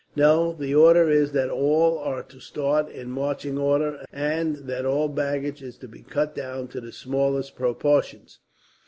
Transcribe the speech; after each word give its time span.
"No; 0.15 0.53
the 0.53 0.73
order 0.73 1.11
is 1.11 1.31
that 1.33 1.51
all 1.51 1.99
are 1.99 2.23
to 2.23 2.39
start 2.39 2.89
in 2.89 3.11
marching 3.11 3.59
order, 3.59 4.03
and 4.11 4.55
that 4.65 4.83
all 4.83 5.07
baggage 5.07 5.61
is 5.61 5.77
to 5.77 5.87
be 5.87 6.01
cut 6.01 6.33
down 6.33 6.69
to 6.69 6.81
the 6.81 6.91
smallest 6.91 7.55
proportions. 7.55 8.39